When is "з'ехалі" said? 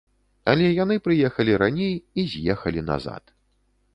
2.33-2.81